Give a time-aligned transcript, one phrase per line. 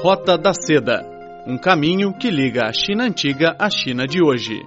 [0.00, 1.04] Rota da Seda
[1.44, 4.62] um caminho que liga a China antiga à China de hoje.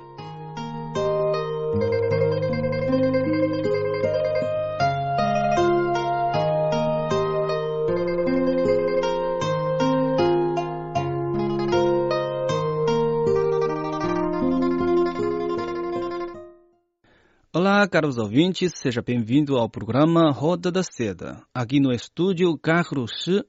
[17.53, 21.41] Olá, caros ouvintes, seja bem-vindo ao programa Roda da Seda.
[21.53, 23.41] Aqui no estúdio Carlos Shi.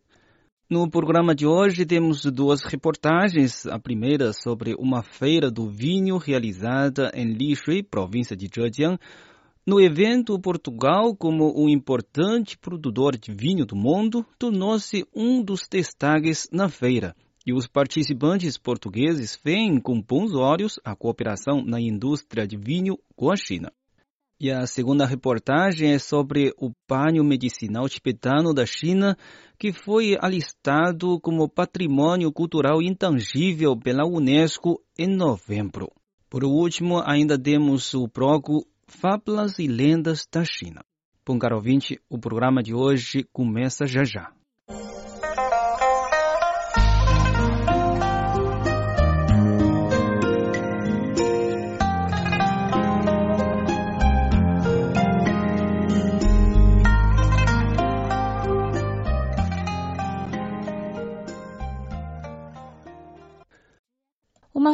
[0.73, 3.67] No programa de hoje temos duas reportagens.
[3.67, 8.99] A primeira sobre uma feira do vinho realizada em Lishui, província de Zhejiang.
[9.67, 16.49] No evento, Portugal, como um importante produtor de vinho do mundo, tornou-se um dos destaques
[16.51, 17.15] na feira.
[17.47, 23.31] E os participantes portugueses veem com bons olhos a cooperação na indústria de vinho com
[23.31, 23.71] a China.
[24.43, 29.17] E a segunda reportagem é sobre o banho medicinal tibetano da China,
[29.57, 35.93] que foi alistado como patrimônio cultural intangível pela Unesco em novembro.
[36.29, 40.81] Por último, ainda temos o bloco Fábulas e Lendas da China.
[41.25, 44.33] Bom, caro ouvinte, o programa de hoje começa já já.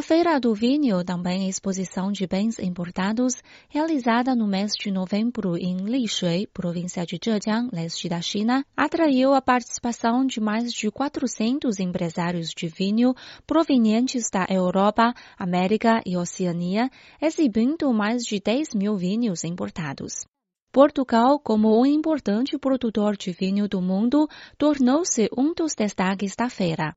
[0.08, 3.34] Feira do vinho, também exposição de bens importados,
[3.68, 9.42] realizada no mês de novembro em Lishui, província de Zhejiang, leste da China, atraiu a
[9.42, 13.12] participação de mais de 400 empresários de vinho
[13.46, 16.88] provenientes da Europa, América e Oceania,
[17.20, 20.24] exibindo mais de 10 mil vinhos importados.
[20.72, 26.94] Portugal, como um importante produtor de vinho do mundo, tornou-se um dos destaques da feira.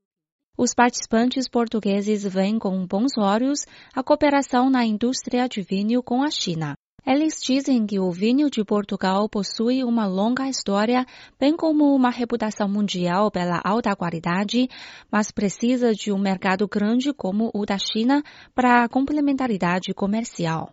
[0.56, 3.64] Os participantes portugueses veem com bons olhos
[3.94, 6.74] a cooperação na indústria de vinho com a China.
[7.04, 11.04] Eles dizem que o vinho de Portugal possui uma longa história,
[11.40, 14.68] bem como uma reputação mundial pela alta qualidade,
[15.10, 18.22] mas precisa de um mercado grande como o da China
[18.54, 20.70] para a complementaridade comercial.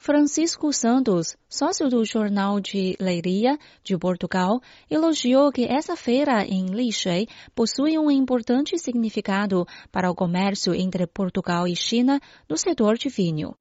[0.00, 7.26] Francisco Santos, sócio do Jornal de Leiria de Portugal, elogiou que essa feira em Lishui
[7.52, 13.56] possui um importante significado para o comércio entre Portugal e China no setor de vinho.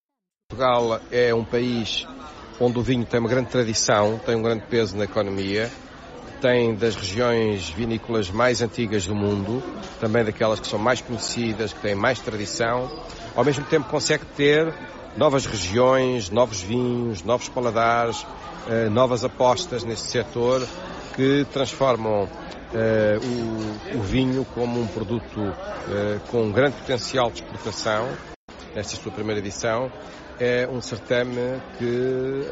[0.48, 2.06] Portugal é um país
[2.62, 5.72] onde o vinho tem uma grande tradição, tem um grande peso na economia,
[6.40, 9.62] tem das regiões vinícolas mais antigas do mundo,
[10.00, 12.90] também daquelas que são mais conhecidas, que têm mais tradição,
[13.36, 14.72] ao mesmo tempo consegue ter
[15.18, 18.26] novas regiões, novos vinhos, novos paladares,
[18.70, 20.66] eh, novas apostas neste setor
[21.16, 22.30] que transformam
[22.74, 23.18] eh,
[23.94, 25.42] o, o, vinho como um produto
[25.90, 28.08] eh, com um grande potencial de exportação.
[28.76, 29.92] Esta é sua primeira edição.
[30.40, 32.48] É um certame que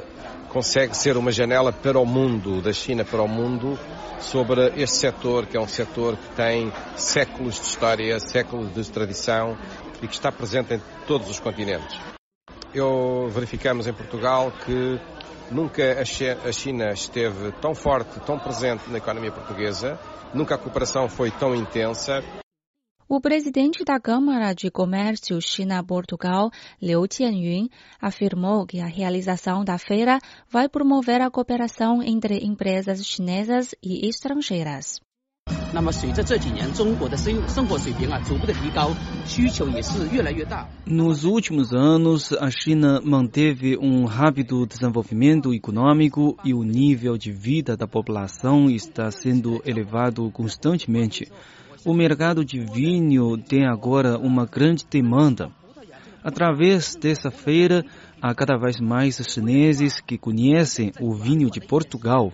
[0.49, 3.77] consegue ser uma janela para o mundo, da China para o mundo,
[4.19, 9.55] sobre este setor, que é um setor que tem séculos de história, séculos de tradição
[10.01, 11.95] e que está presente em todos os continentes
[12.75, 14.99] eu verificamos em Portugal que
[15.49, 19.97] nunca a China esteve tão forte, tão presente na economia portuguesa,
[20.33, 22.21] nunca a cooperação foi tão intensa.
[23.07, 26.49] O presidente da Câmara de Comércio China-Portugal,
[26.81, 27.69] Liu Tianyun,
[28.01, 30.19] afirmou que a realização da feira
[30.49, 35.04] vai promover a cooperação entre empresas chinesas e estrangeiras.
[35.74, 38.90] 那么，随着这几年中国的生生活水平啊逐步的提高，
[39.24, 40.66] 需求也是越来越大。
[40.86, 47.86] Nos últimos anos, a China manteve um rápido desenvolvimento econômico e o nível de vida da
[47.86, 51.28] população está sendo elevado constantemente.
[51.84, 55.50] O mercado de vinho tem agora uma grande demanda.
[56.22, 57.82] Através dessa feira,
[58.20, 62.32] há cada vez mais chineses que conhecem o vinho de Portugal.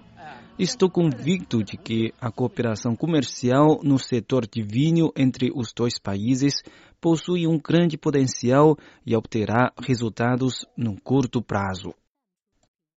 [0.60, 6.62] Estou convicto de que a cooperação comercial no setor de vinho entre os dois países
[7.00, 11.94] possui um grande potencial e obterá resultados num curto prazo.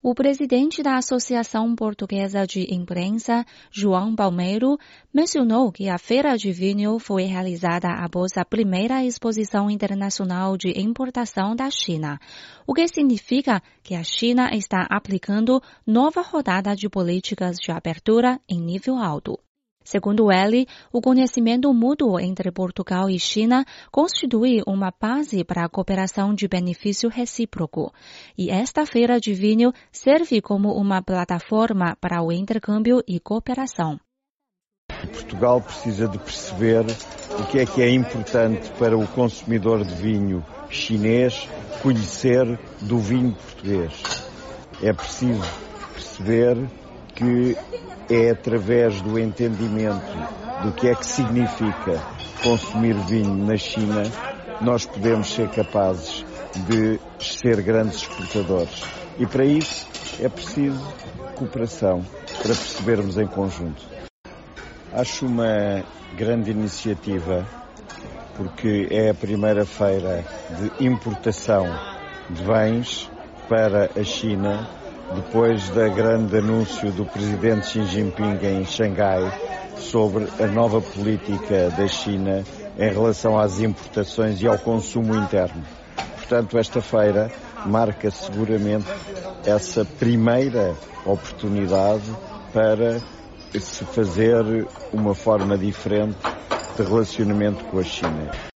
[0.07, 4.77] O presidente da Associação Portuguesa de Imprensa, João Palmeiro,
[5.11, 11.57] mencionou que a Feira de Vinho foi realizada após a primeira exposição internacional de importação
[11.57, 12.21] da China,
[12.67, 18.61] o que significa que a China está aplicando nova rodada de políticas de abertura em
[18.61, 19.39] nível alto.
[19.85, 26.35] Segundo ele, o conhecimento mútuo entre Portugal e China constitui uma base para a cooperação
[26.35, 27.93] de benefício recíproco.
[28.37, 34.01] E esta feira de vinho serve como uma plataforma para o intercâmbio e cooperação.
[35.13, 36.85] Portugal precisa de perceber
[37.39, 41.49] o que é que é importante para o consumidor de vinho chinês
[41.83, 43.93] conhecer do vinho português.
[44.83, 45.43] É preciso
[45.93, 46.57] perceber
[47.15, 47.57] que
[48.11, 50.13] é através do entendimento
[50.63, 52.01] do que é que significa
[52.43, 54.03] consumir vinho na China
[54.61, 56.25] nós podemos ser capazes
[56.69, 58.85] de ser grandes exportadores.
[59.19, 59.87] E para isso
[60.21, 60.81] é preciso
[61.35, 63.83] cooperação, para percebermos em conjunto.
[64.93, 65.83] Acho uma
[66.17, 67.45] grande iniciativa
[68.37, 71.67] porque é a primeira feira de importação
[72.31, 73.11] de bens
[73.49, 74.69] para a China
[75.13, 79.23] depois da grande anúncio do presidente Xi Jinping em Xangai
[79.77, 82.43] sobre a nova política da China
[82.79, 85.63] em relação às importações e ao consumo interno.
[86.17, 87.31] Portanto, esta feira
[87.67, 88.87] marca seguramente
[89.45, 90.75] essa primeira
[91.05, 92.11] oportunidade
[92.53, 93.01] para
[93.59, 96.17] se fazer uma forma diferente
[96.77, 98.54] de relacionamento com a China.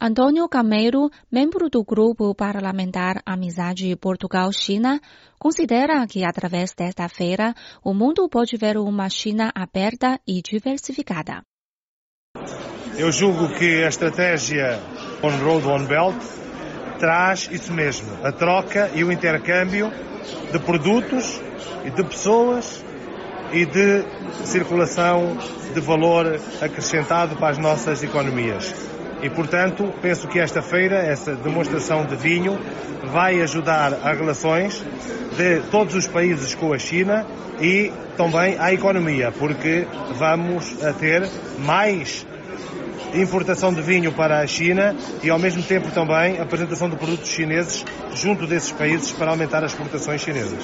[0.00, 5.00] Antônio Cameiro, membro do Grupo Parlamentar Amizade Portugal-China,
[5.38, 11.42] considera que através desta feira o mundo pode ver uma China aberta e diversificada.
[12.98, 14.80] Eu julgo que a estratégia
[15.22, 16.22] On Road One Belt
[16.98, 19.90] traz isso mesmo, a troca e o intercâmbio
[20.52, 21.40] de produtos
[21.84, 22.84] e de pessoas
[23.52, 24.04] e de
[24.44, 25.36] circulação
[25.72, 26.26] de valor
[26.60, 28.93] acrescentado para as nossas economias.
[29.24, 32.58] E, portanto, penso que esta feira, essa demonstração de vinho,
[33.10, 34.84] vai ajudar a relações
[35.34, 37.26] de todos os países com a China
[37.58, 39.86] e também à economia, porque
[40.18, 41.26] vamos a ter
[41.58, 42.26] mais
[43.14, 47.82] importação de vinho para a China e, ao mesmo tempo, também apresentação de produtos chineses
[48.14, 50.62] junto desses países para aumentar as exportações chinesas.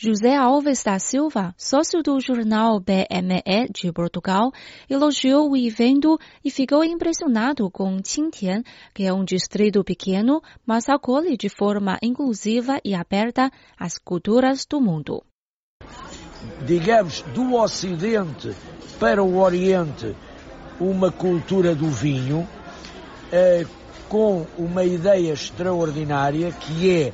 [0.00, 4.52] José Alves da Silva, sócio do jornal BME de Portugal,
[4.88, 8.62] elogiou o evento e ficou impressionado com Qingtian,
[8.94, 14.80] que é um distrito pequeno, mas acolhe de forma inclusiva e aberta as culturas do
[14.80, 15.20] mundo.
[16.64, 18.54] Digamos, do Ocidente
[19.00, 20.14] para o Oriente,
[20.78, 22.48] uma cultura do vinho,
[23.32, 23.66] eh,
[24.08, 27.12] com uma ideia extraordinária que é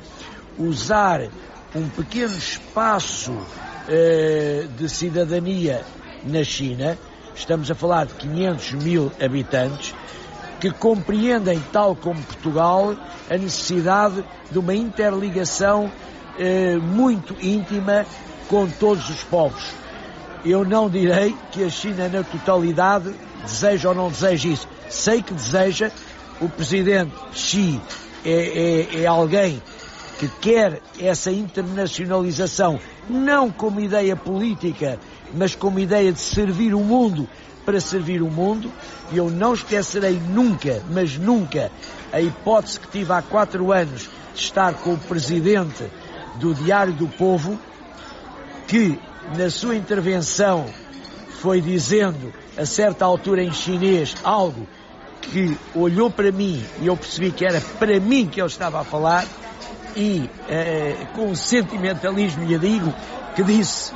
[0.59, 1.27] usar
[1.75, 3.37] um pequeno espaço
[3.89, 5.83] eh, de cidadania
[6.23, 6.97] na China,
[7.35, 9.93] estamos a falar de 500 mil habitantes,
[10.61, 12.95] que compreendem, tal como Portugal,
[13.29, 15.91] a necessidade de uma interligação
[16.39, 18.05] eh, muito íntima
[18.47, 19.73] com todos os povos.
[20.45, 23.13] Eu não direi que a China na totalidade
[23.43, 24.67] deseja ou não deseja isso.
[24.89, 25.91] Sei que deseja.
[26.39, 27.79] O presidente Xi
[28.25, 29.61] é, é, é alguém
[30.19, 32.79] que quer essa internacionalização
[33.09, 34.99] não como ideia política,
[35.33, 37.27] mas como ideia de servir o mundo
[37.65, 38.71] para servir o mundo.
[39.11, 41.71] E eu não esquecerei nunca, mas nunca,
[42.11, 45.83] a hipótese que tive há quatro anos de estar com o presidente
[46.35, 47.59] do Diário do Povo,
[48.67, 48.99] que
[49.37, 50.65] na sua intervenção
[51.41, 54.67] foi dizendo a certa altura em chinês algo
[55.21, 58.83] que olhou para mim e eu percebi que era para mim que ele estava a
[58.83, 59.25] falar
[59.95, 62.93] e eh, com sentimentalismo lhe digo
[63.35, 63.93] que disse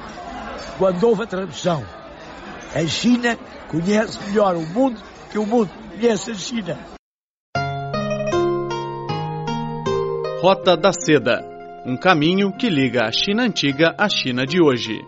[0.78, 1.84] quando houve a tradução
[2.74, 3.38] a China
[3.68, 5.02] conhece melhor o mundo
[5.32, 6.78] que o mundo conhece a China.
[10.42, 15.02] Rota da Seda um caminho que liga a China antiga à China de hoje.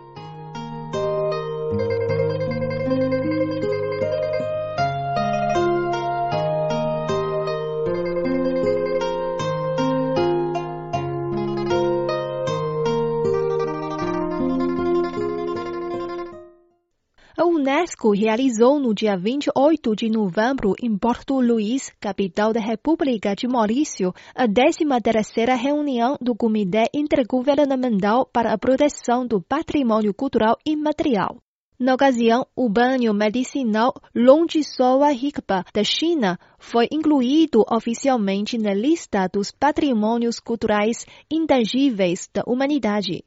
[18.01, 24.11] Unesco realizou no dia 28 de novembro em Porto Luís, capital da República de Maurício,
[24.33, 31.37] a 13ª reunião do Comitê Intergovernamental para a Proteção do Patrimônio Cultural Imaterial.
[31.79, 39.51] Na ocasião, o banho medicinal Longjisoa Hikpa da China foi incluído oficialmente na lista dos
[39.51, 43.23] patrimônios culturais intangíveis da humanidade.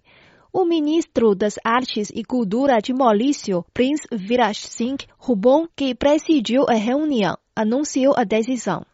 [0.56, 6.74] O ministro das Artes e Cultura de Maurício, Prince Viraj Singh Rubon, que presidiu a
[6.74, 8.86] reunião, anunciou a decisão.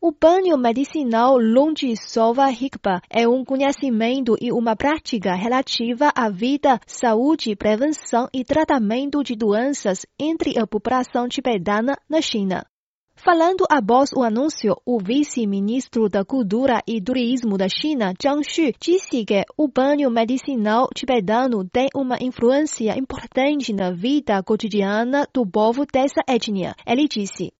[0.00, 7.56] O banho medicinal Longjisowa Hikpa é um conhecimento e uma prática relativa à vida, saúde,
[7.56, 12.64] prevenção e tratamento de doenças entre a população tibetana na China.
[13.16, 19.24] Falando após o anúncio, o vice-ministro da Cultura e Turismo da China, Zhang Xu, disse
[19.24, 26.20] que o banho medicinal tibetano tem uma influência importante na vida cotidiana do povo dessa
[26.28, 26.76] etnia.
[26.86, 27.52] Ele disse.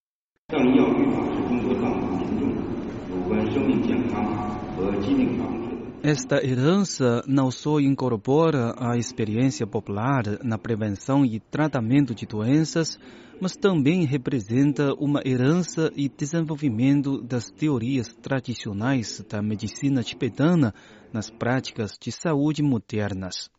[6.01, 12.97] Esta herança não só incorpora a experiência popular na prevenção e tratamento de doenças,
[13.41, 20.73] mas também representa uma herança e desenvolvimento das teorias tradicionais da medicina tibetana
[21.11, 23.49] nas práticas de saúde modernas.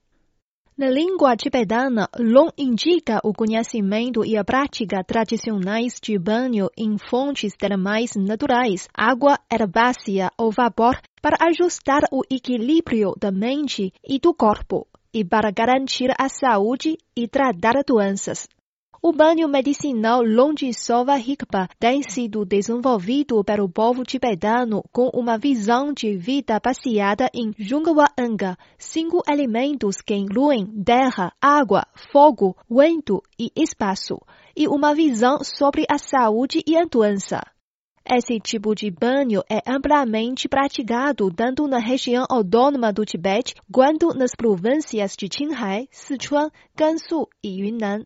[0.80, 7.54] Na língua tibetana, long indica o conhecimento e a prática tradicionais de banho em fontes
[7.54, 14.86] termais naturais, água herbácea ou vapor, para ajustar o equilíbrio da mente e do corpo,
[15.12, 18.48] e para garantir a saúde e tratar doenças.
[19.02, 26.18] O banho medicinal Longisova Hikpa tem sido desenvolvido pelo povo tibetano com uma visão de
[26.18, 27.50] vida baseada em
[28.18, 34.20] Anga, cinco elementos que incluem terra, água, fogo, vento e espaço,
[34.54, 37.40] e uma visão sobre a saúde e a doença.
[38.04, 44.32] Esse tipo de banho é amplamente praticado tanto na região autônoma do Tibete quanto nas
[44.36, 48.04] províncias de Qinghai, Sichuan, Gansu e Yunnan.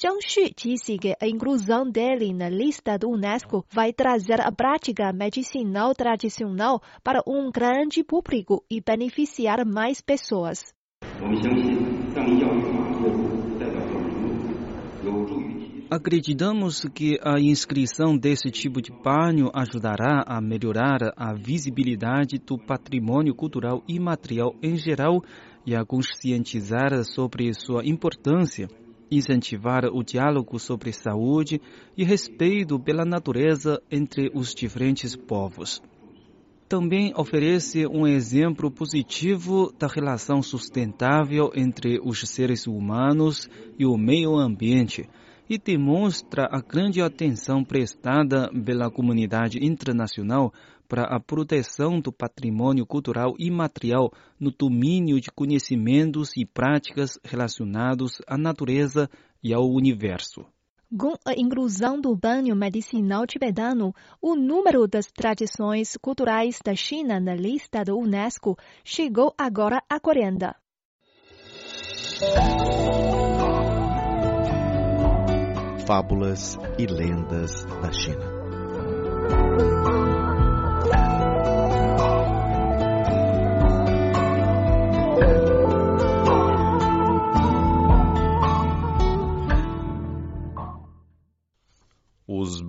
[0.00, 5.12] Zhang Xu disse que a inclusão dele na lista do Unesco vai trazer a prática
[5.12, 10.74] medicinal tradicional para um grande público e beneficiar mais pessoas.
[15.90, 23.34] Acreditamos que a inscrição desse tipo de banho ajudará a melhorar a visibilidade do patrimônio
[23.34, 25.22] cultural e material em geral
[25.66, 28.68] e a conscientizar sobre sua importância
[29.16, 31.60] incentivar o diálogo sobre saúde
[31.96, 35.82] e respeito pela natureza entre os diferentes povos.
[36.68, 44.36] Também oferece um exemplo positivo da relação sustentável entre os seres humanos e o meio
[44.36, 45.06] ambiente
[45.50, 50.50] e demonstra a grande atenção prestada pela comunidade internacional
[50.92, 58.20] para a proteção do patrimônio cultural e material no domínio de conhecimentos e práticas relacionados
[58.26, 59.08] à natureza
[59.42, 60.44] e ao universo.
[60.94, 67.34] Com a inclusão do banho medicinal tibetano, o número das tradições culturais da China na
[67.34, 70.54] lista do Unesco chegou agora a 40.
[75.86, 79.71] Fábulas e lendas da China.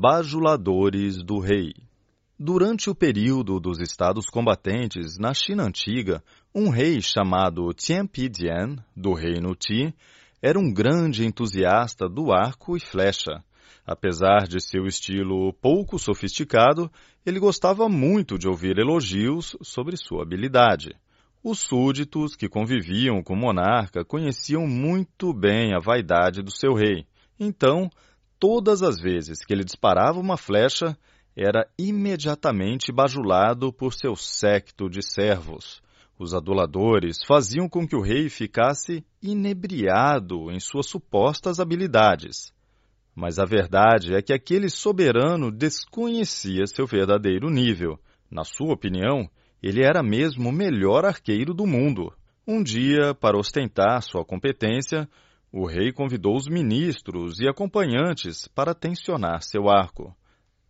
[0.03, 1.73] Bajuladores do rei.
[2.37, 6.21] Durante o período dos estados combatentes na China antiga,
[6.53, 9.95] um rei chamado Tian Pidian, do reino Ti,
[10.41, 13.41] era um grande entusiasta do arco e flecha.
[13.87, 16.91] Apesar de seu estilo pouco sofisticado,
[17.25, 20.93] ele gostava muito de ouvir elogios sobre sua habilidade.
[21.41, 27.05] Os súditos que conviviam com o monarca conheciam muito bem a vaidade do seu rei.
[27.39, 27.89] Então,
[28.43, 30.97] todas as vezes que ele disparava uma flecha,
[31.33, 35.81] era imediatamente bajulado por seu séquito de servos.
[36.19, 42.51] Os aduladores faziam com que o rei ficasse inebriado em suas supostas habilidades.
[43.15, 47.97] Mas a verdade é que aquele soberano desconhecia seu verdadeiro nível.
[48.29, 49.29] Na sua opinião,
[49.61, 52.11] ele era mesmo o melhor arqueiro do mundo.
[52.45, 55.07] Um dia, para ostentar sua competência,
[55.55, 60.11] o rei convidou os ministros e acompanhantes para tensionar seu arco.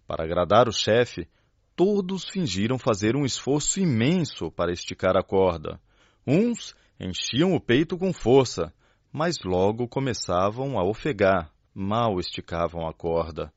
[0.06, 1.26] Para agradar o chefe,
[1.74, 5.80] todos fingiram fazer um esforço imenso para esticar a corda.
[6.28, 8.74] Uns enchiam o peito com força,
[9.10, 13.54] mas logo começavam a ofegar, mal esticavam a corda.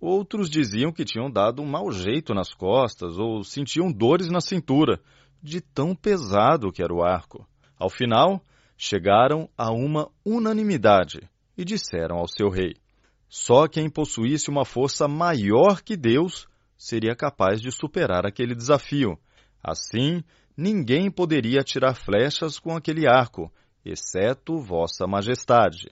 [0.00, 5.00] Outros diziam que tinham dado um mau jeito nas costas ou sentiam dores na cintura,
[5.42, 7.44] de tão pesado que era o arco.
[7.76, 8.40] Ao final,
[8.82, 11.20] chegaram a uma unanimidade
[11.54, 12.74] e disseram ao seu rei:
[13.28, 19.18] só quem possuísse uma força maior que Deus seria capaz de superar aquele desafio.
[19.62, 20.24] Assim,
[20.56, 23.52] ninguém poderia tirar flechas com aquele arco,
[23.84, 25.90] exceto Vossa Majestade.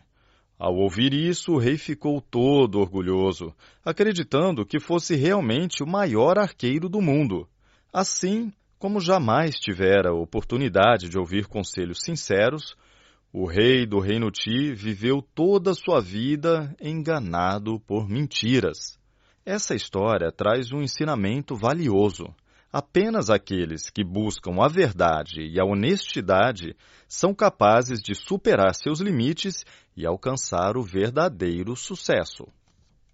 [0.59, 3.55] Ao ouvir isso, o rei ficou todo orgulhoso,
[3.85, 7.47] acreditando que fosse realmente o maior arqueiro do mundo.
[7.93, 12.77] Assim, como jamais tivera oportunidade de ouvir conselhos sinceros,
[13.33, 18.99] o rei do reino Ti viveu toda a sua vida enganado por mentiras.
[19.45, 22.27] Essa história traz um ensinamento valioso.
[22.73, 26.77] Apenas aqueles que buscam a verdade e a honestidade
[27.09, 29.65] são capazes de superar seus limites
[29.97, 32.47] e alcançar o verdadeiro sucesso.